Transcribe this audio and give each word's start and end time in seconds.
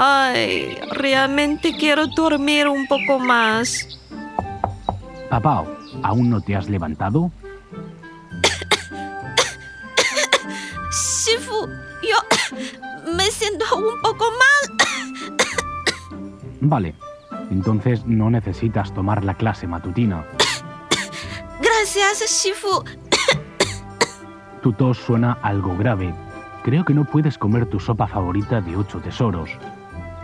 Ay, 0.00 0.78
realmente 0.92 1.76
quiero 1.76 2.06
dormir 2.06 2.68
un 2.68 2.86
poco 2.86 3.18
más. 3.18 3.98
Papá, 5.28 5.64
¿aún 6.04 6.30
no 6.30 6.40
te 6.40 6.54
has 6.54 6.68
levantado? 6.68 7.32
Shifu, 10.92 11.66
yo 12.00 13.12
me 13.12 13.24
siento 13.32 13.64
un 13.74 14.00
poco 14.00 14.26
mal. 14.38 14.76
Vale, 16.60 16.94
entonces 17.50 18.06
no 18.06 18.30
necesitas 18.30 18.94
tomar 18.94 19.24
la 19.24 19.34
clase 19.34 19.66
matutina. 19.66 20.24
Gracias, 21.60 22.44
Shifu. 22.44 22.84
Tu 24.62 24.72
tos 24.74 24.96
suena 24.98 25.38
algo 25.42 25.76
grave. 25.76 26.14
Creo 26.62 26.84
que 26.84 26.94
no 26.94 27.04
puedes 27.04 27.36
comer 27.36 27.66
tu 27.66 27.80
sopa 27.80 28.06
favorita 28.06 28.60
de 28.60 28.76
ocho 28.76 29.00
tesoros. 29.00 29.50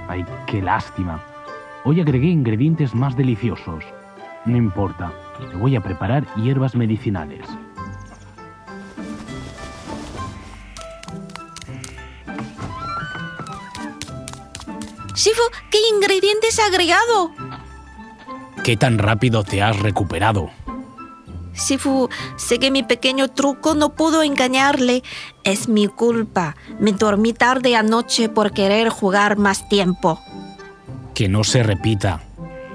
Ay, 0.09 0.25
qué 0.47 0.61
lástima. 0.61 1.23
Hoy 1.85 2.01
agregué 2.01 2.29
ingredientes 2.29 2.95
más 2.95 3.17
deliciosos. 3.17 3.85
No 4.45 4.57
importa, 4.57 5.13
te 5.51 5.57
voy 5.57 5.77
a 5.77 5.81
preparar 5.81 6.27
hierbas 6.37 6.75
medicinales. 6.75 7.47
Shifu, 15.15 15.43
¿qué 15.71 15.79
ingredientes 15.95 16.59
ha 16.59 16.67
agregado? 16.67 17.33
¿Qué 18.63 18.77
tan 18.77 18.99
rápido 18.99 19.45
te 19.45 19.63
has 19.63 19.79
recuperado? 19.79 20.51
Shifu, 21.55 22.09
sé 22.37 22.59
que 22.59 22.71
mi 22.71 22.83
pequeño 22.83 23.29
truco 23.29 23.75
no 23.75 23.95
pudo 23.95 24.23
engañarle. 24.23 25.03
Es 25.45 25.69
mi 25.69 25.87
culpa. 25.87 26.57
Me 26.79 26.93
dormí 26.93 27.33
tarde 27.33 27.77
anoche 27.77 28.29
por 28.29 28.53
querer 28.53 28.89
jugar 28.89 29.37
más 29.37 29.69
tiempo. 29.69 30.21
Que 31.15 31.29
no 31.29 31.45
se 31.45 31.63
repita. 31.63 32.23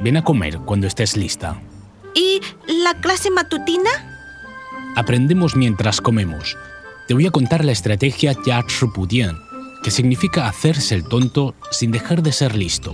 Ven 0.02 0.17
a 0.17 0.23
comer 0.23 0.59
cuando 0.59 0.88
estés 0.88 1.17
lista. 1.17 1.62
¿Y 2.16 2.42
la 2.67 3.00
clase 3.02 3.30
matutina? 3.30 3.89
Aprendemos 4.95 5.56
mientras 5.56 6.02
comemos. 6.02 6.58
Te 7.08 7.14
voy 7.14 7.28
a 7.28 7.32
contar 7.32 7.66
la 7.66 7.72
estrategia 7.72 8.36
Ya 8.45 8.64
Pudien, 8.94 9.38
que 9.84 9.92
significa 9.92 10.48
hacerse 10.48 10.95
el 10.95 11.04
tonto 11.04 11.56
sin 11.72 11.92
dejar 11.92 12.22
de 12.22 12.32
ser 12.32 12.56
listo. 12.56 12.94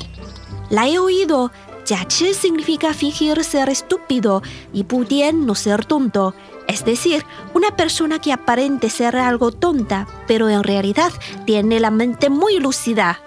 La 0.69 0.88
he 0.88 0.97
oído. 0.97 1.51
Yachi 1.86 2.33
significa 2.33 2.94
fingir 2.94 3.44
ser 3.44 3.69
estúpido 3.69 4.41
y 4.73 4.83
pudien 4.83 5.45
no 5.45 5.55
ser 5.55 5.86
tonto. 5.86 6.33
Es 6.67 6.83
decir, 6.83 7.23
una 7.53 7.75
persona 7.75 8.19
que 8.19 8.33
aparente 8.33 8.89
ser 8.89 9.16
algo 9.16 9.52
tonta, 9.52 10.08
pero 10.28 10.50
en 10.50 10.63
realidad 10.63 11.11
tiene 11.45 11.80
la 11.80 11.91
mente 11.91 12.30
muy 12.30 12.59
lúcida. 12.59 13.19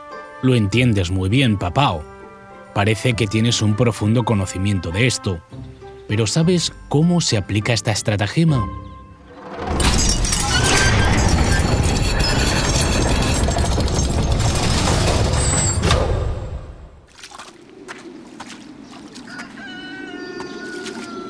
Lo 0.42 0.55
entiendes 0.55 1.11
muy 1.11 1.29
bien, 1.29 1.56
papao. 1.56 2.03
Parece 2.75 3.14
que 3.14 3.27
tienes 3.27 3.62
un 3.62 3.75
profundo 3.75 4.25
conocimiento 4.25 4.91
de 4.91 5.06
esto. 5.06 5.41
Pero 6.09 6.27
¿sabes 6.27 6.73
cómo 6.89 7.20
se 7.20 7.36
aplica 7.36 7.73
esta 7.73 7.92
estratagema? 7.92 8.67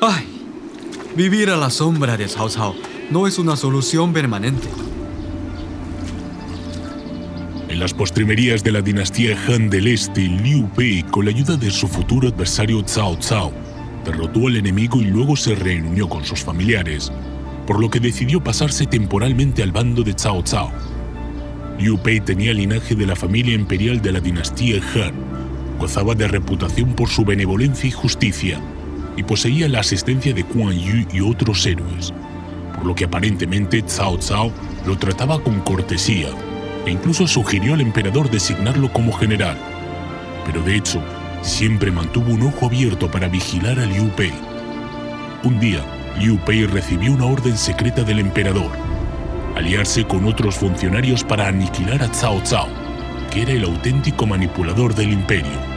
¡Ay! 0.01 0.25
Vivir 1.17 1.49
a 1.49 1.57
la 1.57 1.69
sombra 1.69 2.15
de 2.15 2.27
Cao 2.27 2.47
Cao 2.49 2.73
no 3.11 3.27
es 3.27 3.37
una 3.37 3.57
solución 3.57 4.13
permanente. 4.13 4.69
En 7.67 7.79
las 7.79 7.93
postrimerías 7.93 8.63
de 8.63 8.71
la 8.71 8.81
dinastía 8.81 9.37
Han 9.47 9.69
del 9.69 9.87
Este, 9.87 10.21
Liu 10.21 10.69
Bei, 10.77 11.03
con 11.03 11.25
la 11.25 11.31
ayuda 11.31 11.57
de 11.57 11.69
su 11.69 11.89
futuro 11.89 12.29
adversario 12.29 12.81
Cao 12.85 13.17
Cao, 13.19 13.51
derrotó 14.05 14.47
al 14.47 14.55
enemigo 14.55 15.01
y 15.01 15.05
luego 15.05 15.35
se 15.35 15.53
reunió 15.53 16.07
con 16.07 16.23
sus 16.23 16.45
familiares, 16.45 17.11
por 17.67 17.81
lo 17.81 17.89
que 17.89 17.99
decidió 17.99 18.41
pasarse 18.41 18.85
temporalmente 18.85 19.63
al 19.63 19.73
bando 19.73 20.03
de 20.03 20.15
Cao 20.15 20.41
Cao. 20.49 20.71
Liu 21.77 21.99
Bei 22.01 22.21
tenía 22.21 22.53
linaje 22.53 22.95
de 22.95 23.05
la 23.05 23.17
familia 23.17 23.53
imperial 23.53 24.01
de 24.01 24.13
la 24.13 24.21
dinastía 24.21 24.81
Han, 24.95 25.77
gozaba 25.77 26.15
de 26.15 26.29
reputación 26.29 26.93
por 26.93 27.09
su 27.09 27.25
benevolencia 27.25 27.89
y 27.89 27.91
justicia, 27.91 28.61
y 29.19 29.23
poseía 29.23 29.67
la 29.67 29.81
asistencia 29.81 30.33
de 30.33 30.45
Quan 30.45 30.79
Yu 30.79 31.05
y 31.11 31.19
otros 31.19 31.65
héroes, 31.65 32.13
por 32.73 32.85
lo 32.85 32.95
que 32.95 33.03
aparentemente 33.03 33.83
Cao 33.83 34.17
Cao 34.17 34.49
lo 34.85 34.97
trataba 34.97 35.43
con 35.43 35.59
cortesía 35.59 36.29
e 36.85 36.91
incluso 36.91 37.27
sugirió 37.27 37.73
al 37.73 37.81
emperador 37.81 38.31
designarlo 38.31 38.93
como 38.93 39.11
general. 39.11 39.57
Pero 40.45 40.63
de 40.63 40.77
hecho, 40.77 41.03
siempre 41.41 41.91
mantuvo 41.91 42.31
un 42.31 42.43
ojo 42.43 42.67
abierto 42.67 43.11
para 43.11 43.27
vigilar 43.27 43.77
a 43.77 43.85
Liu 43.85 44.09
Pei. 44.11 44.31
Un 45.43 45.59
día, 45.59 45.83
Liu 46.17 46.39
Pei 46.45 46.65
recibió 46.65 47.11
una 47.11 47.25
orden 47.25 47.57
secreta 47.57 48.03
del 48.03 48.19
emperador, 48.19 48.71
aliarse 49.57 50.05
con 50.05 50.25
otros 50.27 50.55
funcionarios 50.55 51.25
para 51.25 51.49
aniquilar 51.49 52.01
a 52.03 52.09
Cao 52.09 52.41
Cao, 52.49 52.69
que 53.31 53.41
era 53.41 53.51
el 53.51 53.65
auténtico 53.65 54.25
manipulador 54.25 54.95
del 54.95 55.11
imperio. 55.11 55.68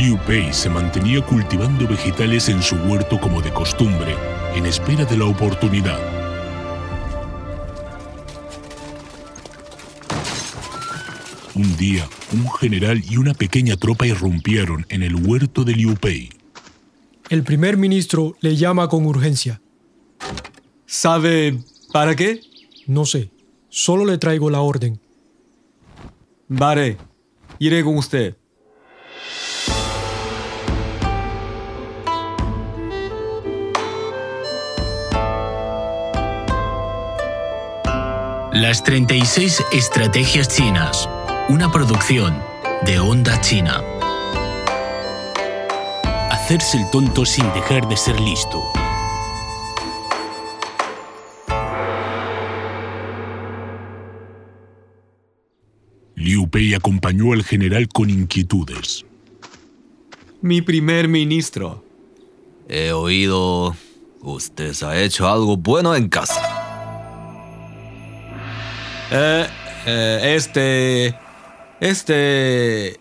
Liu 0.00 0.18
Pei 0.26 0.50
se 0.50 0.70
mantenía 0.70 1.20
cultivando 1.20 1.86
vegetales 1.86 2.48
en 2.48 2.62
su 2.62 2.74
huerto 2.76 3.20
como 3.20 3.42
de 3.42 3.52
costumbre, 3.52 4.16
en 4.54 4.64
espera 4.64 5.04
de 5.04 5.14
la 5.14 5.26
oportunidad. 5.26 5.98
Un 11.54 11.76
día, 11.76 12.08
un 12.32 12.50
general 12.52 13.02
y 13.10 13.18
una 13.18 13.34
pequeña 13.34 13.76
tropa 13.76 14.06
irrumpieron 14.06 14.86
en 14.88 15.02
el 15.02 15.16
huerto 15.16 15.64
de 15.64 15.74
Liu 15.74 15.94
Pei. 15.96 16.30
El 17.28 17.42
primer 17.42 17.76
ministro 17.76 18.38
le 18.40 18.56
llama 18.56 18.88
con 18.88 19.04
urgencia. 19.04 19.60
¿Sabe 20.86 21.58
para 21.92 22.16
qué? 22.16 22.40
No 22.86 23.04
sé, 23.04 23.30
solo 23.68 24.06
le 24.06 24.16
traigo 24.16 24.48
la 24.48 24.62
orden. 24.62 24.98
Vale, 26.48 26.96
iré 27.58 27.84
con 27.84 27.98
usted. 27.98 28.34
Las 38.52 38.82
36 38.82 39.62
Estrategias 39.70 40.48
Chinas, 40.48 41.08
una 41.48 41.70
producción 41.70 42.36
de 42.84 42.98
Onda 42.98 43.40
China. 43.40 43.80
Hacerse 46.32 46.78
el 46.78 46.90
tonto 46.90 47.24
sin 47.24 47.44
dejar 47.52 47.88
de 47.88 47.96
ser 47.96 48.18
listo. 48.18 48.60
Liu 56.16 56.50
Pei 56.50 56.74
acompañó 56.74 57.32
al 57.32 57.44
general 57.44 57.86
con 57.86 58.10
inquietudes. 58.10 59.06
Mi 60.42 60.60
primer 60.60 61.06
ministro. 61.06 61.84
He 62.68 62.90
oído... 62.90 63.76
Usted 64.22 64.74
ha 64.82 65.00
hecho 65.00 65.28
algo 65.28 65.56
bueno 65.56 65.94
en 65.94 66.08
casa. 66.08 66.59
Eh, 69.10 69.46
eh, 69.86 70.34
este... 70.36 71.18
Este... 71.80 73.00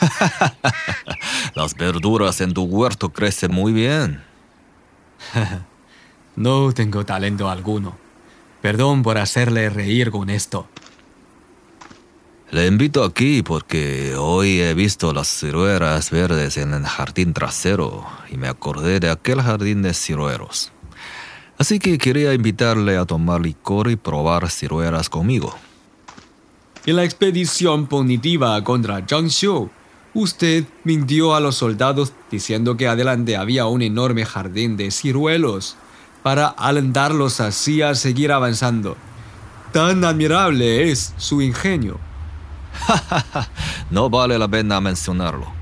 Las 1.54 1.74
verduras 1.74 2.40
en 2.40 2.52
tu 2.52 2.64
huerto 2.64 3.10
crecen 3.12 3.52
muy 3.52 3.72
bien. 3.72 4.22
No 6.36 6.72
tengo 6.72 7.04
talento 7.04 7.50
alguno. 7.50 7.98
Perdón 8.62 9.02
por 9.02 9.18
hacerle 9.18 9.68
reír 9.68 10.10
con 10.10 10.30
esto. 10.30 10.68
Le 12.50 12.66
invito 12.66 13.04
aquí 13.04 13.42
porque 13.42 14.14
hoy 14.16 14.60
he 14.60 14.72
visto 14.72 15.12
las 15.12 15.28
ciruelas 15.28 16.10
verdes 16.10 16.56
en 16.56 16.72
el 16.72 16.86
jardín 16.86 17.34
trasero 17.34 18.06
y 18.30 18.38
me 18.38 18.48
acordé 18.48 19.00
de 19.00 19.10
aquel 19.10 19.42
jardín 19.42 19.82
de 19.82 19.92
ciruelos. 19.92 20.72
Así 21.60 21.78
que 21.78 21.98
quería 21.98 22.32
invitarle 22.32 22.96
a 22.96 23.04
tomar 23.04 23.42
licor 23.42 23.90
y 23.90 23.96
probar 23.96 24.48
ciruelas 24.48 25.10
conmigo. 25.10 25.54
En 26.86 26.96
la 26.96 27.04
expedición 27.04 27.86
punitiva 27.86 28.64
contra 28.64 29.06
Zhang 29.06 29.28
Xiu, 29.28 29.68
usted 30.14 30.64
mintió 30.84 31.34
a 31.34 31.40
los 31.40 31.56
soldados 31.56 32.14
diciendo 32.30 32.78
que 32.78 32.88
adelante 32.88 33.36
había 33.36 33.66
un 33.66 33.82
enorme 33.82 34.24
jardín 34.24 34.78
de 34.78 34.90
ciruelos 34.90 35.76
para 36.22 36.46
alentarlos 36.46 37.40
así 37.40 37.82
a 37.82 37.94
seguir 37.94 38.32
avanzando. 38.32 38.96
Tan 39.70 40.02
admirable 40.02 40.90
es 40.90 41.12
su 41.18 41.42
ingenio. 41.42 42.00
no 43.90 44.08
vale 44.08 44.38
la 44.38 44.48
pena 44.48 44.80
mencionarlo. 44.80 45.52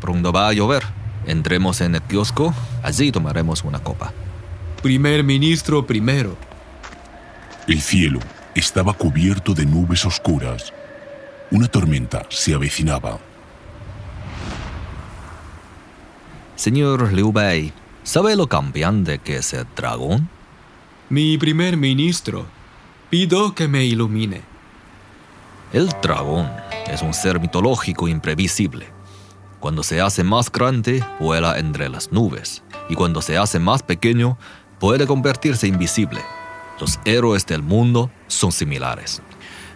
Pronto 0.00 0.32
va 0.32 0.48
a 0.48 0.52
llover. 0.52 0.82
Entremos 1.26 1.80
en 1.80 1.94
el 1.94 2.02
kiosco, 2.02 2.52
allí 2.82 3.12
tomaremos 3.12 3.62
una 3.62 3.78
copa. 3.78 4.12
Primer 4.82 5.22
ministro 5.22 5.86
primero. 5.86 6.36
El 7.68 7.80
cielo, 7.80 8.18
estaba 8.52 8.92
cubierto 8.92 9.54
de 9.54 9.64
nubes 9.64 10.04
oscuras. 10.04 10.72
Una 11.52 11.68
tormenta 11.68 12.26
se 12.28 12.52
avecinaba. 12.52 13.20
Señor 16.56 17.12
Liu 17.12 17.30
Bei, 17.30 17.72
¿sabe 18.02 18.34
lo 18.34 18.48
cambiante 18.48 19.20
que 19.20 19.36
es 19.36 19.52
el 19.52 19.68
dragón? 19.76 20.28
Mi 21.08 21.38
primer 21.38 21.76
ministro, 21.76 22.46
pido 23.08 23.54
que 23.54 23.68
me 23.68 23.84
ilumine. 23.84 24.40
El 25.72 25.90
dragón 26.02 26.50
es 26.88 27.02
un 27.02 27.14
ser 27.14 27.38
mitológico 27.38 28.08
imprevisible. 28.08 28.88
Cuando 29.60 29.84
se 29.84 30.00
hace 30.00 30.24
más 30.24 30.50
grande, 30.50 31.04
vuela 31.20 31.56
entre 31.60 31.88
las 31.88 32.10
nubes, 32.10 32.64
y 32.88 32.96
cuando 32.96 33.22
se 33.22 33.38
hace 33.38 33.60
más 33.60 33.84
pequeño, 33.84 34.36
puede 34.82 35.06
convertirse 35.06 35.68
invisible. 35.68 36.20
Los 36.80 36.98
héroes 37.04 37.46
del 37.46 37.62
mundo 37.62 38.10
son 38.26 38.50
similares. 38.50 39.22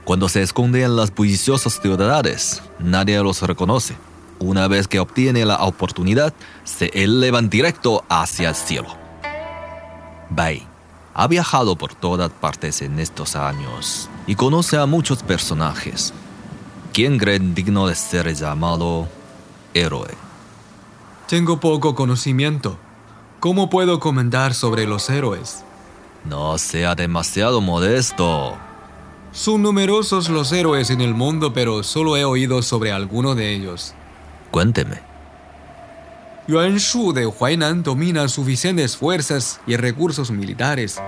Cuando 0.02 0.28
se 0.28 0.42
esconden 0.42 0.82
en 0.82 0.96
las 0.96 1.14
bulliciosas 1.14 1.78
ciudades, 1.80 2.60
nadie 2.80 3.22
los 3.22 3.40
reconoce. 3.42 3.96
Una 4.40 4.66
vez 4.66 4.88
que 4.88 4.98
obtiene 4.98 5.44
la 5.44 5.62
oportunidad, 5.62 6.34
se 6.64 6.86
elevan 6.86 7.48
directo 7.48 8.04
hacia 8.08 8.48
el 8.48 8.56
cielo. 8.56 8.88
Bai 10.28 10.66
ha 11.14 11.28
viajado 11.28 11.76
por 11.76 11.94
todas 11.94 12.32
partes 12.32 12.82
en 12.82 12.98
estos 12.98 13.36
años 13.36 14.10
y 14.26 14.34
conoce 14.34 14.76
a 14.76 14.86
muchos 14.86 15.22
personajes. 15.22 16.12
¿Quién 16.92 17.16
cree 17.16 17.38
digno 17.38 17.86
de 17.86 17.94
ser 17.94 18.34
llamado 18.34 19.06
héroe? 19.72 20.12
Tengo 21.28 21.60
poco 21.60 21.94
conocimiento. 21.94 22.76
¿Cómo 23.40 23.68
puedo 23.68 24.00
comentar 24.00 24.54
sobre 24.54 24.86
los 24.86 25.10
héroes? 25.10 25.62
No 26.24 26.56
sea 26.56 26.94
demasiado 26.94 27.60
modesto. 27.60 28.56
Son 29.30 29.60
numerosos 29.60 30.30
los 30.30 30.50
héroes 30.52 30.88
en 30.88 31.02
el 31.02 31.12
mundo, 31.12 31.52
pero 31.52 31.82
solo 31.82 32.16
he 32.16 32.24
oído 32.24 32.62
sobre 32.62 32.92
alguno 32.92 33.34
de 33.34 33.54
ellos. 33.54 33.94
Cuénteme. 34.50 35.00
Yuan 36.48 36.76
Shu 36.76 37.12
de 37.12 37.26
Huainan 37.26 37.82
domina 37.82 38.26
suficientes 38.28 38.96
fuerzas 38.96 39.60
y 39.66 39.76
recursos 39.76 40.30
militares. 40.30 40.98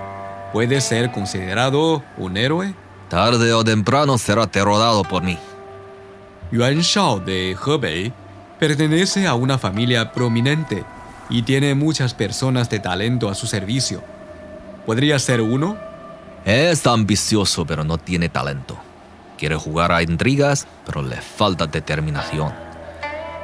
¿Puede 0.53 0.81
ser 0.81 1.11
considerado 1.11 2.03
un 2.17 2.37
héroe? 2.37 2.75
Tarde 3.09 3.53
o 3.53 3.63
temprano 3.63 4.19
será 4.19 4.45
derrotado 4.45 5.03
por 5.03 5.23
mí. 5.23 5.37
Yuan 6.51 6.81
Shao 6.81 7.19
de 7.19 7.57
Hebei 7.65 8.13
pertenece 8.59 9.25
a 9.25 9.33
una 9.33 9.57
familia 9.57 10.11
prominente 10.11 10.83
y 11.29 11.43
tiene 11.43 11.75
muchas 11.75 12.13
personas 12.13 12.69
de 12.69 12.79
talento 12.79 13.29
a 13.29 13.35
su 13.35 13.47
servicio. 13.47 14.01
¿Podría 14.85 15.19
ser 15.19 15.41
uno? 15.41 15.77
Es 16.45 16.87
ambicioso, 16.87 17.65
pero 17.65 17.83
no 17.83 17.97
tiene 17.97 18.29
talento. 18.29 18.77
Quiere 19.37 19.55
jugar 19.55 19.91
a 19.91 20.01
intrigas, 20.01 20.67
pero 20.85 21.01
le 21.01 21.17
falta 21.21 21.67
determinación. 21.67 22.51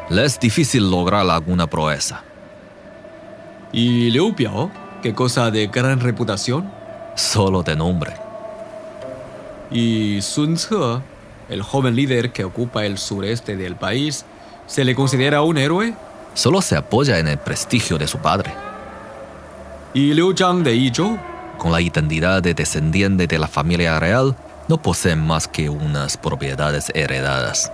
Le 0.09 0.25
es 0.25 0.39
difícil 0.39 0.89
lograr 0.89 1.29
alguna 1.29 1.67
proeza. 1.67 2.23
¿Y 3.71 4.09
Liu 4.09 4.35
Piao? 4.35 4.71
¿Qué 5.01 5.13
cosa 5.13 5.51
de 5.51 5.67
gran 5.67 5.99
reputación? 5.99 6.71
Solo 7.15 7.63
de 7.63 7.75
nombre. 7.75 8.13
¿Y 9.71 10.21
Sun 10.21 10.57
Ce, 10.57 10.75
el 11.49 11.61
joven 11.61 11.95
líder 11.95 12.31
que 12.31 12.43
ocupa 12.43 12.85
el 12.85 12.97
sureste 12.97 13.55
del 13.55 13.75
país, 13.75 14.25
se 14.67 14.83
le 14.83 14.95
considera 14.95 15.41
un 15.41 15.57
héroe? 15.57 15.93
Solo 16.35 16.61
se 16.61 16.75
apoya 16.75 17.17
en 17.17 17.29
el 17.29 17.37
prestigio 17.37 17.97
de 17.97 18.07
su 18.07 18.17
padre. 18.17 18.53
¿Y 19.93 20.13
Liu 20.13 20.35
Zhang 20.35 20.63
de 20.63 20.77
Yizhou? 20.77 21.17
Con 21.57 21.71
la 21.71 21.79
identidad 21.79 22.43
de 22.43 22.53
descendiente 22.53 23.25
de 23.25 23.39
la 23.39 23.47
familia 23.47 23.97
real, 23.99 24.35
no 24.67 24.81
posee 24.81 25.15
más 25.15 25.47
que 25.47 25.69
unas 25.69 26.17
propiedades 26.17 26.91
heredadas. 26.93 27.71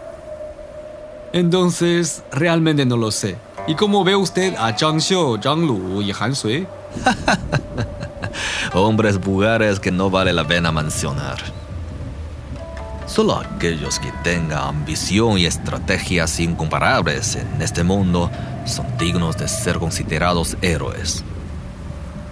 Entonces, 1.34 2.22
realmente 2.32 2.86
no 2.86 2.98
lo 2.98 3.10
sé. 3.10 3.36
¿Y 3.66 3.74
cómo 3.74 4.04
ve 4.04 4.16
usted 4.16 4.54
a 4.56 4.78
Zhang 4.78 5.02
Xiu, 5.02 5.40
Zhang 5.42 5.66
Lu 5.66 6.04
y 6.04 6.14
Han 6.18 6.36
Sui? 6.36 6.68
Hombres 8.74 9.20
vulgares 9.20 9.80
que 9.80 9.92
no 9.92 10.12
vale 10.12 10.34
la 10.34 10.48
pena 10.48 10.72
mencionar. 10.72 11.38
Solo 13.08 13.40
aquellos 13.40 13.98
que 13.98 14.12
tengan 14.24 14.60
ambición 14.60 15.40
y 15.40 15.46
estrategias 15.46 16.40
incomparables 16.40 17.36
en 17.36 17.62
este 17.62 17.84
mundo 17.84 18.30
son 18.66 18.86
dignos 18.98 19.38
de 19.38 19.48
ser 19.48 19.80
considerados 19.80 20.58
héroes. 20.62 21.24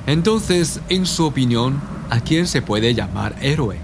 Entonces, 0.08 0.80
en 0.90 1.06
su 1.06 1.26
opinión, 1.26 1.80
¿a 2.10 2.20
quién 2.20 2.48
se 2.48 2.62
puede 2.62 2.94
llamar 2.94 3.36
héroe? 3.42 3.78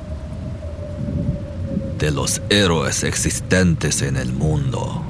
De 2.00 2.12
los 2.12 2.42
héroes 2.50 3.04
existentes 3.04 4.02
en 4.02 4.18
el 4.18 4.34
mundo, 4.34 5.04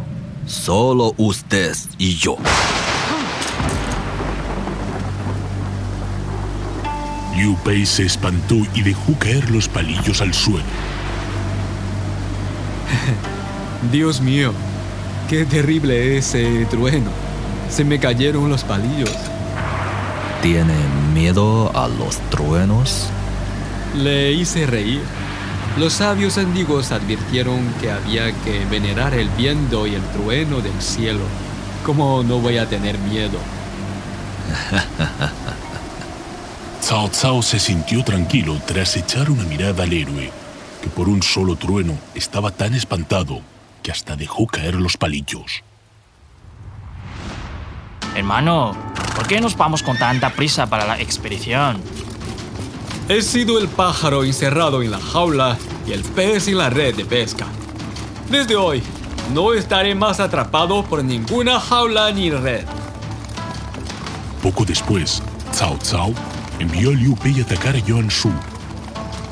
solo 0.46 1.14
usted 1.18 1.76
y 1.98 2.16
yo. 2.16 2.38
Liu 7.36 7.58
Pei 7.64 7.86
se 7.86 8.06
espantó 8.06 8.56
y 8.74 8.82
dejó 8.82 9.14
caer 9.20 9.50
los 9.52 9.68
palillos 9.68 10.22
al 10.22 10.34
suelo. 10.34 10.64
Dios 13.92 14.22
mío, 14.22 14.54
qué 15.30 15.46
terrible 15.46 16.18
ese 16.18 16.66
trueno. 16.70 17.25
Se 17.70 17.84
me 17.84 18.00
cayeron 18.00 18.50
los 18.50 18.64
palillos. 18.64 19.12
¿Tiene 20.42 20.76
miedo 21.14 21.72
a 21.76 21.88
los 21.88 22.18
truenos? 22.30 23.10
Le 23.96 24.32
hice 24.32 24.66
reír. 24.66 25.02
Los 25.78 25.94
sabios 25.94 26.38
antiguos 26.38 26.92
advirtieron 26.92 27.68
que 27.82 27.92
había 27.92 28.32
que 28.44 28.66
venerar 28.66 29.14
el 29.14 29.30
viento 29.30 29.88
y 29.88 29.96
el 29.96 30.04
trueno 30.04 30.62
del 30.62 30.82
cielo. 30.82 31.24
¿Cómo 31.86 32.24
no 32.24 32.40
voy 32.40 32.58
a 32.58 32.70
tener 32.70 32.98
miedo? 33.00 33.38
Cao 36.88 37.10
Cao 37.10 37.42
se 37.42 37.60
sintió 37.60 38.04
tranquilo 38.04 38.62
tras 38.66 38.96
echar 38.96 39.32
una 39.32 39.44
mirada 39.44 39.84
al 39.84 39.92
héroe, 39.92 40.32
que 40.82 40.90
por 40.90 41.10
un 41.10 41.24
solo 41.24 41.56
trueno 41.56 41.98
estaba 42.14 42.52
tan 42.52 42.76
espantado 42.76 43.42
que 43.82 43.92
hasta 43.92 44.16
dejó 44.16 44.48
caer 44.48 44.76
los 44.76 44.96
palillos. 44.96 45.64
Hermano, 48.16 48.74
¿por 49.14 49.28
qué 49.28 49.42
nos 49.42 49.58
vamos 49.58 49.84
con 49.84 49.98
tanta 49.98 50.30
prisa 50.30 50.68
para 50.68 50.86
la 50.86 50.98
expedición? 51.00 51.82
He 53.10 53.22
sido 53.22 53.60
el 53.60 53.68
pájaro 53.68 54.24
encerrado 54.24 54.82
en 54.82 54.92
la 54.92 55.00
jaula 55.00 55.58
y 55.86 55.92
el 55.92 56.02
pez 56.02 56.48
en 56.48 56.58
la 56.58 56.70
red 56.70 56.96
de 56.96 57.04
pesca. 57.04 57.46
Desde 58.30 58.56
hoy, 58.56 58.82
no 59.34 59.54
estaré 59.54 59.96
más 59.96 60.22
atrapado 60.22 60.84
por 60.86 61.04
ninguna 61.04 61.60
jaula 61.60 62.10
ni 62.12 62.32
red. 62.32 62.66
Poco 64.42 64.64
después, 64.64 65.22
Cao 65.58 65.78
Cao 65.80 66.14
envió 66.60 66.92
a 66.92 66.94
Liu 66.94 67.16
Pei 67.18 67.42
a 67.42 67.44
atacar 67.44 67.76
a 67.76 67.80
Yuan 67.80 68.08
Shu, 68.08 68.32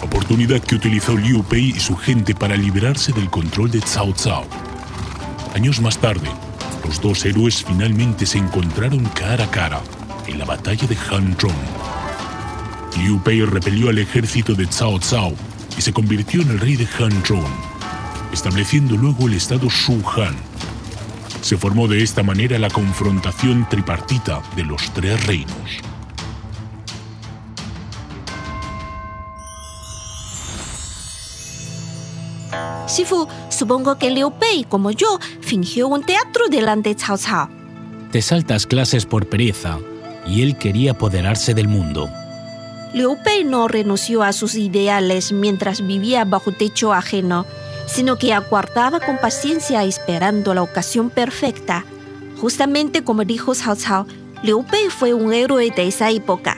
oportunidad 0.01 0.59
que 0.59 0.75
utilizó 0.75 1.15
Liu 1.15 1.41
Pei 1.43 1.69
y 1.69 1.79
su 1.79 1.95
gente 1.95 2.35
para 2.35 2.57
librarse 2.57 3.13
del 3.13 3.29
control 3.29 3.71
de 3.71 3.79
Cao 3.79 4.13
Cao. 4.13 4.45
Años 5.55 5.79
más 5.79 5.97
tarde, 5.97 6.29
los 6.83 7.01
dos 7.01 7.25
héroes 7.25 7.63
finalmente 7.63 8.25
se 8.25 8.37
encontraron 8.37 9.05
cara 9.05 9.45
a 9.45 9.51
cara 9.51 9.81
en 10.27 10.39
la 10.39 10.45
batalla 10.45 10.87
de 10.87 10.95
Hanzhong. 10.95 11.51
Liu 12.97 13.21
Pei 13.21 13.43
repelió 13.43 13.89
al 13.89 13.97
ejército 13.97 14.53
de 14.53 14.67
Cao 14.67 14.99
Cao 14.99 15.33
y 15.77 15.81
se 15.81 15.93
convirtió 15.93 16.41
en 16.41 16.51
el 16.51 16.59
rey 16.59 16.75
de 16.75 16.87
Hanzhong, 16.87 17.43
estableciendo 18.31 18.95
luego 18.95 19.27
el 19.27 19.33
estado 19.33 19.69
Shu 19.69 20.01
Han. 20.17 20.35
Se 21.41 21.57
formó 21.57 21.87
de 21.87 22.03
esta 22.03 22.23
manera 22.23 22.57
la 22.59 22.69
confrontación 22.69 23.67
tripartita 23.69 24.41
de 24.55 24.63
los 24.63 24.93
tres 24.93 25.25
reinos. 25.25 25.81
Supongo 33.63 33.97
que 33.97 34.11
Liu 34.11 34.29
Bei, 34.41 34.65
como 34.65 34.91
yo, 34.91 35.19
fingió 35.39 35.87
un 35.87 36.03
teatro 36.03 36.49
delante 36.49 36.89
de 36.89 36.95
Cao 36.97 37.17
Cao. 37.17 37.49
Te 38.11 38.21
saltas 38.21 38.67
clases 38.67 39.05
por 39.05 39.29
pereza, 39.29 39.79
y 40.27 40.41
él 40.41 40.57
quería 40.57 40.91
apoderarse 40.91 41.53
del 41.53 41.69
mundo. 41.69 42.09
Liu 42.93 43.15
Bei 43.23 43.45
no 43.45 43.69
renunció 43.69 44.21
a 44.21 44.33
sus 44.33 44.55
ideales 44.55 45.31
mientras 45.31 45.79
vivía 45.79 46.25
bajo 46.25 46.51
techo 46.51 46.91
ajeno, 46.91 47.45
sino 47.87 48.17
que 48.17 48.33
aguardaba 48.33 48.99
con 48.99 49.17
paciencia 49.17 49.85
esperando 49.85 50.53
la 50.53 50.61
ocasión 50.61 51.09
perfecta. 51.09 51.85
Justamente 52.41 53.05
como 53.05 53.23
dijo 53.23 53.53
Cao 53.53 53.77
Cao, 53.77 54.07
Liu 54.43 54.65
Bei 54.69 54.89
fue 54.89 55.13
un 55.13 55.31
héroe 55.31 55.71
de 55.71 55.87
esa 55.87 56.11
época. 56.11 56.57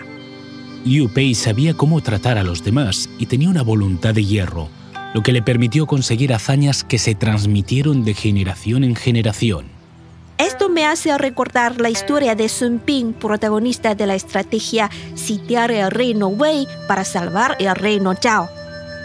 Liu 0.83 1.07
Pei 1.13 1.35
sabía 1.35 1.75
cómo 1.75 2.01
tratar 2.01 2.39
a 2.39 2.43
los 2.43 2.63
demás 2.63 3.07
y 3.19 3.27
tenía 3.27 3.49
una 3.49 3.61
voluntad 3.61 4.15
de 4.15 4.25
hierro, 4.25 4.69
lo 5.15 5.23
que 5.23 5.31
le 5.31 5.41
permitió 5.41 5.87
conseguir 5.87 6.33
hazañas 6.33 6.83
que 6.83 6.97
se 6.97 7.15
transmitieron 7.15 8.03
de 8.03 8.13
generación 8.13 8.83
en 8.83 8.97
generación. 8.97 9.67
Esto 10.37 10.67
me 10.67 10.85
hace 10.85 11.17
recordar 11.17 11.79
la 11.79 11.89
historia 11.89 12.35
de 12.35 12.49
Sun 12.49 12.79
Ping, 12.79 13.13
protagonista 13.13 13.95
de 13.95 14.07
la 14.07 14.15
estrategia 14.15 14.91
sitiar 15.13 15.71
el 15.71 15.89
reino 15.89 16.27
Wei 16.27 16.67
para 16.89 17.05
salvar 17.05 17.55
el 17.59 17.73
reino 17.75 18.13
Zhao. 18.13 18.49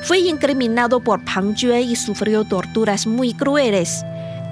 fue 0.02 0.18
incriminado 0.18 0.98
por 0.98 1.24
Pang 1.24 1.54
Jue 1.56 1.82
y 1.82 1.94
sufrió 1.94 2.42
torturas 2.42 3.06
muy 3.06 3.32
crueles. 3.32 4.02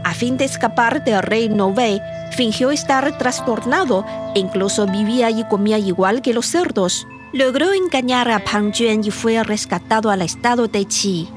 A 0.04 0.14
fin 0.14 0.36
de 0.36 0.44
escapar 0.44 1.02
del 1.02 1.22
rey 1.22 1.48
Wei, 1.48 2.00
fingió 2.36 2.70
estar 2.70 3.18
trastornado 3.18 4.06
e 4.36 4.38
incluso 4.38 4.86
vivía 4.86 5.28
y 5.30 5.42
comía 5.48 5.80
igual 5.80 6.22
que 6.22 6.34
los 6.34 6.46
cerdos. 6.46 7.08
Logró 7.32 7.72
engañar 7.72 8.30
a 8.30 8.44
Pang 8.44 8.72
Juan 8.72 9.02
y 9.02 9.10
fue 9.10 9.42
rescatado 9.42 10.10
al 10.10 10.22
estado 10.22 10.68
de 10.68 10.84
Qi. 10.84 11.28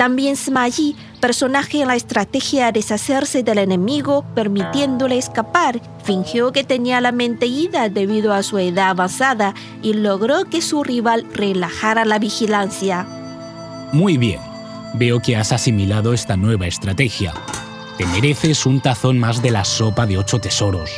También 0.00 0.36
Sima 0.36 0.66
Yi, 0.66 0.96
personaje 1.20 1.82
en 1.82 1.88
la 1.88 1.94
estrategia 1.94 2.64
de 2.64 2.72
deshacerse 2.72 3.42
del 3.42 3.58
enemigo, 3.58 4.24
permitiéndole 4.34 5.18
escapar, 5.18 5.78
fingió 6.04 6.52
que 6.52 6.64
tenía 6.64 7.02
la 7.02 7.12
mente 7.12 7.44
ida 7.44 7.90
debido 7.90 8.32
a 8.32 8.42
su 8.42 8.56
edad 8.56 8.88
avanzada 8.88 9.54
y 9.82 9.92
logró 9.92 10.46
que 10.46 10.62
su 10.62 10.84
rival 10.84 11.26
relajara 11.34 12.06
la 12.06 12.18
vigilancia. 12.18 13.06
Muy 13.92 14.16
bien, 14.16 14.40
veo 14.94 15.20
que 15.20 15.36
has 15.36 15.52
asimilado 15.52 16.14
esta 16.14 16.34
nueva 16.34 16.66
estrategia. 16.66 17.34
Te 17.98 18.06
mereces 18.06 18.64
un 18.64 18.80
tazón 18.80 19.18
más 19.18 19.42
de 19.42 19.50
la 19.50 19.66
sopa 19.66 20.06
de 20.06 20.16
ocho 20.16 20.38
tesoros. 20.38 20.90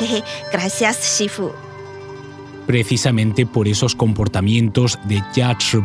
Gracias, 0.50 1.18
Shifu. 1.18 1.50
Precisamente 2.66 3.44
por 3.44 3.68
esos 3.68 3.94
comportamientos 3.94 4.98
de 5.04 5.22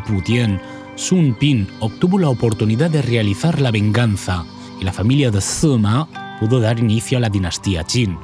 Putian, 0.08 0.62
Sun 0.96 1.34
Pin 1.34 1.68
obtuvo 1.82 2.18
la 2.18 2.30
oportunidad 2.30 2.90
de 2.90 3.02
realizar 3.02 3.60
la 3.60 3.72
venganza 3.72 4.46
y 4.80 4.86
la 4.86 4.94
familia 4.94 5.30
de 5.30 5.42
Sima 5.42 6.08
pudo 6.40 6.60
dar 6.62 6.80
inicio 6.80 7.18
a 7.18 7.22
la 7.22 7.30
dinastía 7.30 7.84
Qin. 7.84 8.18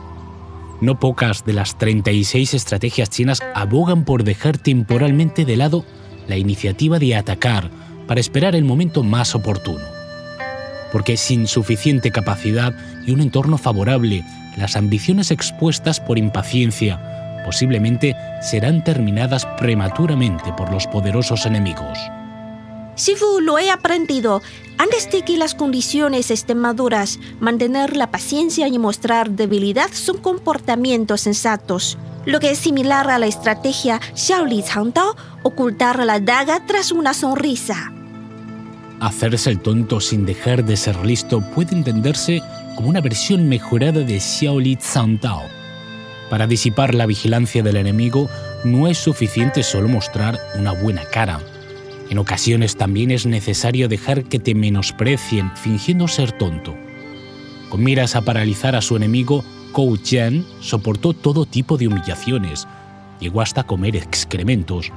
No 0.80 1.00
pocas 1.00 1.44
de 1.46 1.54
las 1.54 1.78
36 1.78 2.54
estrategias 2.54 3.10
chinas 3.10 3.40
abogan 3.54 4.06
por 4.06 4.24
dejar 4.24 4.58
temporalmente 4.58 5.46
de 5.46 5.58
lado 5.58 5.86
la 6.28 6.38
iniciativa 6.38 6.98
de 6.98 7.16
atacar 7.16 7.70
para 8.08 8.22
esperar 8.22 8.56
el 8.56 8.64
momento 8.64 9.04
más 9.04 9.36
oportuno. 9.36 9.84
Porque 10.92 11.18
sin 11.18 11.48
suficiente 11.48 12.12
capacidad 12.12 12.74
y 13.06 13.12
un 13.12 13.22
entorno 13.22 13.58
favorable, 13.58 14.24
las 14.58 14.76
ambiciones 14.76 15.32
expuestas 15.32 16.00
por 16.00 16.18
impaciencia 16.18 17.42
posiblemente 17.46 18.16
serán 18.42 18.84
terminadas 18.84 19.46
prematuramente 19.58 20.54
por 20.54 20.72
los 20.72 20.88
poderosos 20.88 21.46
enemigos. 21.46 21.98
Sifu, 22.96 23.40
lo 23.42 23.58
he 23.58 23.72
aprendido. 23.72 24.42
Antes 24.78 25.10
de 25.12 25.22
que 25.24 25.38
las 25.38 25.56
condiciones 25.56 26.32
estén 26.32 26.60
maduras, 26.60 27.20
mantener 27.40 27.96
la 27.96 28.12
paciencia 28.12 28.68
y 28.68 28.80
mostrar 28.80 29.30
debilidad 29.30 29.90
son 29.94 30.18
comportamientos 30.18 31.22
sensatos. 31.22 31.98
Lo 32.26 32.40
que 32.40 32.52
es 32.52 32.60
similar 32.60 33.10
a 33.10 33.18
la 33.18 33.28
estrategia 33.28 34.00
Xiaoli 34.16 34.64
Tao, 34.94 35.16
ocultar 35.44 36.04
la 36.06 36.20
daga 36.20 36.66
tras 36.66 36.92
una 36.92 37.14
sonrisa. 37.14 37.92
Hacerse 39.00 39.50
el 39.50 39.60
tonto 39.60 40.00
sin 40.00 40.26
dejar 40.26 40.64
de 40.64 40.78
ser 40.78 41.04
listo 41.04 41.42
puede 41.56 41.76
entenderse 41.76 42.42
como 42.76 42.90
una 42.90 43.02
versión 43.02 43.50
mejorada 43.50 44.02
de 44.02 44.20
Xiaoli 44.20 44.78
Tao. 45.20 45.44
Para 46.30 46.48
disipar 46.48 46.94
la 46.94 47.06
vigilancia 47.08 47.64
del 47.64 47.78
enemigo 47.78 48.30
no 48.64 48.88
es 48.88 48.98
suficiente 48.98 49.64
solo 49.64 49.90
mostrar 49.90 50.40
una 50.56 50.72
buena 50.72 51.04
cara. 51.06 51.40
En 52.12 52.18
ocasiones 52.18 52.76
también 52.76 53.10
es 53.10 53.26
necesario 53.26 53.88
dejar 53.88 54.26
que 54.26 54.38
te 54.38 54.54
menosprecien 54.54 55.50
fingiendo 55.56 56.10
ser 56.10 56.34
tonto. 56.34 56.76
Con 57.70 57.86
miras 57.86 58.18
a 58.18 58.22
paralizar 58.22 58.76
a 58.76 58.82
su 58.82 58.98
enemigo, 58.98 59.46
Kou 59.72 59.96
Jian 59.96 60.46
soportó 60.60 61.14
todo 61.14 61.46
tipo 61.46 61.78
de 61.78 61.88
humillaciones, 61.88 62.68
llegó 63.22 63.40
hasta 63.40 63.64
comer 63.64 63.96
excrementos. 63.96 64.92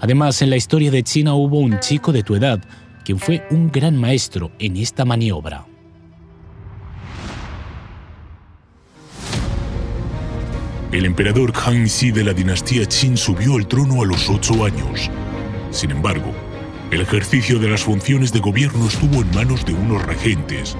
Además, 0.00 0.42
en 0.42 0.50
la 0.50 0.56
historia 0.56 0.90
de 0.90 1.04
China 1.04 1.34
hubo 1.34 1.60
un 1.60 1.78
chico 1.78 2.10
de 2.10 2.24
tu 2.24 2.34
edad 2.34 2.60
quien 3.04 3.20
fue 3.20 3.46
un 3.50 3.70
gran 3.70 3.96
maestro 3.96 4.50
en 4.58 4.76
esta 4.76 5.04
maniobra. 5.04 5.64
El 10.90 11.06
emperador 11.06 11.52
Han 11.64 11.84
Xi 11.84 12.10
de 12.10 12.24
la 12.24 12.32
dinastía 12.32 12.84
Qin 12.86 13.16
subió 13.16 13.54
al 13.54 13.68
trono 13.68 14.02
a 14.02 14.06
los 14.06 14.28
ocho 14.28 14.64
años. 14.64 15.08
Sin 15.72 15.90
embargo, 15.90 16.32
el 16.90 17.00
ejercicio 17.00 17.58
de 17.58 17.70
las 17.70 17.82
funciones 17.82 18.32
de 18.32 18.40
gobierno 18.40 18.86
estuvo 18.86 19.22
en 19.22 19.34
manos 19.34 19.64
de 19.64 19.72
unos 19.72 20.04
regentes. 20.04 20.76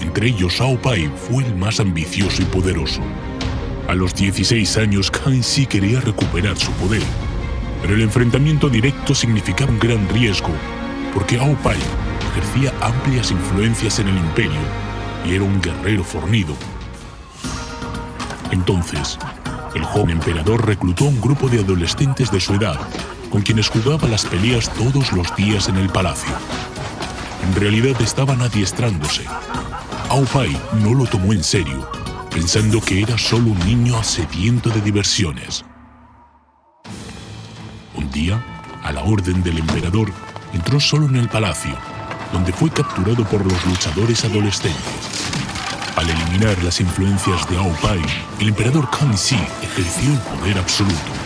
Entre 0.00 0.28
ellos, 0.28 0.52
Shao 0.52 0.80
Pai 0.80 1.10
fue 1.28 1.44
el 1.44 1.56
más 1.56 1.80
ambicioso 1.80 2.42
y 2.42 2.44
poderoso. 2.44 3.00
A 3.88 3.94
los 3.94 4.14
16 4.14 4.76
años, 4.76 5.10
Han 5.24 5.40
Xi 5.40 5.66
quería 5.66 6.00
recuperar 6.00 6.56
su 6.58 6.70
poder, 6.72 7.02
pero 7.80 7.94
el 7.94 8.02
enfrentamiento 8.02 8.68
directo 8.68 9.14
significaba 9.14 9.72
un 9.72 9.80
gran 9.80 10.06
riesgo 10.10 10.52
porque 11.14 11.38
Ao 11.38 11.54
Pai 11.62 11.78
ejercía 12.32 12.72
amplias 12.80 13.30
influencias 13.30 13.98
en 13.98 14.08
el 14.08 14.16
imperio 14.16 14.60
y 15.26 15.34
era 15.34 15.44
un 15.44 15.60
guerrero 15.60 16.04
fornido. 16.04 16.54
Entonces, 18.50 19.18
el 19.74 19.84
joven 19.84 20.10
emperador 20.10 20.66
reclutó 20.66 21.06
a 21.06 21.08
un 21.08 21.20
grupo 21.20 21.48
de 21.48 21.60
adolescentes 21.60 22.30
de 22.30 22.40
su 22.40 22.54
edad, 22.54 22.78
con 23.30 23.42
quienes 23.42 23.68
jugaba 23.68 24.08
las 24.08 24.26
peleas 24.26 24.68
todos 24.74 25.12
los 25.12 25.34
días 25.36 25.68
en 25.68 25.76
el 25.76 25.88
palacio. 25.88 26.34
En 27.44 27.54
realidad 27.54 27.98
estaban 28.02 28.42
adiestrándose. 28.42 29.24
Ao 30.08 30.24
Pai 30.24 30.54
no 30.82 30.92
lo 30.92 31.06
tomó 31.06 31.32
en 31.32 31.44
serio, 31.44 31.88
pensando 32.30 32.80
que 32.80 33.00
era 33.00 33.16
solo 33.16 33.52
un 33.52 33.58
niño 33.60 34.02
sediento 34.02 34.68
de 34.70 34.80
diversiones. 34.80 35.64
Un 37.94 38.10
día, 38.10 38.44
a 38.82 38.92
la 38.92 39.04
orden 39.04 39.42
del 39.42 39.58
emperador, 39.58 40.12
entró 40.52 40.80
solo 40.80 41.06
en 41.06 41.16
el 41.16 41.28
palacio, 41.28 41.76
donde 42.32 42.52
fue 42.52 42.70
capturado 42.70 43.24
por 43.24 43.46
los 43.46 43.64
luchadores 43.66 44.24
adolescentes. 44.24 45.10
Al 45.96 46.08
eliminar 46.10 46.62
las 46.64 46.80
influencias 46.80 47.48
de 47.48 47.56
Ao 47.56 47.72
Pai, 47.80 48.00
el 48.40 48.48
emperador 48.48 48.88
Kang 48.90 49.14
Xi 49.14 49.38
ejerció 49.62 50.10
el 50.12 50.18
poder 50.18 50.58
absoluto. 50.58 51.19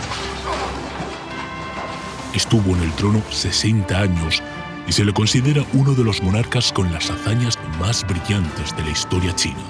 Estuvo 2.35 2.75
en 2.75 2.83
el 2.83 2.93
trono 2.93 3.23
60 3.31 3.99
años 3.99 4.43
y 4.87 4.93
se 4.93 5.05
le 5.05 5.13
considera 5.13 5.65
uno 5.73 5.95
de 5.95 6.05
los 6.05 6.23
monarcas 6.23 6.73
con 6.73 6.93
las 6.93 7.11
hazañas 7.11 7.59
más 7.79 8.05
brillantes 8.07 8.77
de 8.77 8.83
la 8.85 8.91
historia 8.91 9.35
china. 9.35 9.65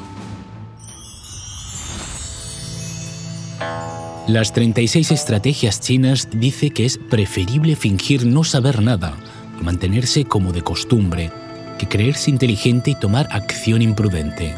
Las 4.27 4.55
36 4.55 5.11
estrategias 5.11 5.81
chinas 5.81 6.29
dice 6.33 6.71
que 6.71 6.87
es 6.87 6.97
preferible 6.97 7.77
fingir 7.77 8.25
no 8.25 8.43
saber 8.43 8.81
nada 8.81 9.15
mantenerse 9.61 10.25
como 10.25 10.53
de 10.53 10.63
costumbre 10.63 11.31
que 11.79 11.89
creerse 11.89 12.31
inteligente 12.31 12.93
y 12.93 12.95
tomar 12.95 13.29
acción 13.31 13.83
imprudente. 13.83 14.55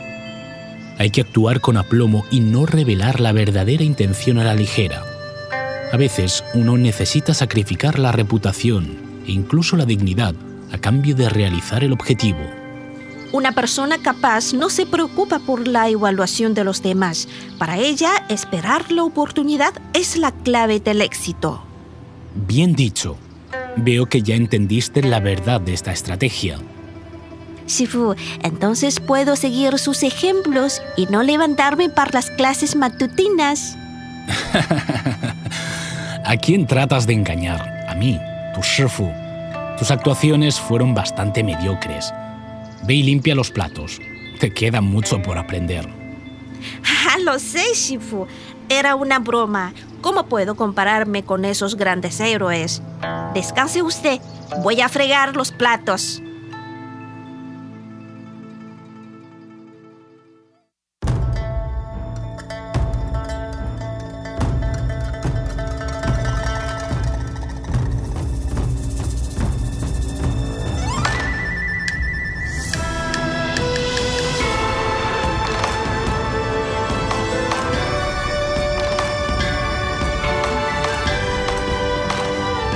Hay 0.99 1.11
que 1.11 1.23
actuar 1.23 1.61
con 1.61 1.77
aplomo 1.77 2.25
y 2.31 2.41
no 2.41 2.67
revelar 2.67 3.21
la 3.21 3.33
verdadera 3.33 3.85
intención 3.85 4.39
a 4.39 4.45
la 4.45 4.55
ligera. 4.55 5.16
A 5.93 5.97
veces 5.97 6.43
uno 6.55 6.77
necesita 6.77 7.33
sacrificar 7.33 7.99
la 7.99 8.13
reputación 8.13 8.99
e 9.27 9.33
incluso 9.33 9.77
la 9.77 9.85
dignidad 9.85 10.35
a 10.73 10.79
cambio 10.79 11.15
de 11.15 11.29
realizar 11.29 11.85
el 11.85 11.93
objetivo. 11.93 12.41
Una 13.33 13.53
persona 13.53 13.99
capaz 13.99 14.53
no 14.53 14.71
se 14.71 14.87
preocupa 14.87 15.39
por 15.39 15.69
la 15.69 15.89
evaluación 15.89 16.55
de 16.55 16.65
los 16.65 16.83
demás. 16.83 17.29
Para 17.59 17.79
ella, 17.79 18.25
esperar 18.29 18.91
la 18.91 19.05
oportunidad 19.05 19.75
es 19.93 20.17
la 20.17 20.33
clave 20.33 20.81
del 20.81 21.03
éxito. 21.03 21.63
Bien 22.35 22.75
dicho. 22.75 23.17
Veo 23.77 24.07
que 24.07 24.23
ya 24.23 24.35
entendiste 24.35 25.03
la 25.03 25.21
verdad 25.21 25.61
de 25.61 25.75
esta 25.75 25.93
estrategia. 25.93 26.59
Shifu, 27.67 28.15
entonces 28.43 29.01
puedo 29.01 29.37
seguir 29.37 29.79
sus 29.79 30.03
ejemplos 30.03 30.81
y 30.97 31.07
no 31.07 31.23
levantarme 31.23 31.91
para 31.91 32.13
las 32.13 32.31
clases 32.31 32.75
matutinas. 32.77 33.77
¿A 36.29 36.37
quién 36.37 36.67
tratas 36.67 37.07
de 37.07 37.13
engañar? 37.13 37.87
A 37.89 37.95
mí, 37.95 38.19
tu 38.53 38.61
Shifu. 38.61 39.09
Tus 39.79 39.93
actuaciones 39.93 40.59
fueron 40.59 40.93
bastante 40.93 41.45
mediocres. 41.45 42.13
Ve 42.83 42.95
y 42.95 43.05
limpia 43.05 43.37
los 43.37 43.53
platos. 43.53 44.01
Te 44.41 44.53
queda 44.53 44.81
mucho 44.81 45.23
por 45.23 45.39
aprender. 45.39 45.89
Ah, 46.85 47.19
lo 47.23 47.39
sé, 47.39 47.63
Shifu. 47.77 48.27
Era 48.69 48.97
una 48.97 49.21
broma. 49.21 49.73
¿Cómo 50.01 50.27
puedo 50.27 50.57
compararme 50.57 51.23
con 51.23 51.45
esos 51.45 51.77
grandes 51.77 52.19
héroes? 52.19 52.83
Descanse 53.33 53.83
usted. 53.83 54.19
Voy 54.65 54.81
a 54.81 54.89
fregar 54.89 55.37
los 55.37 55.53
platos. 55.53 56.21